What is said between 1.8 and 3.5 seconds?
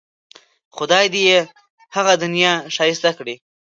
هغه دنیا ښایسته کړي.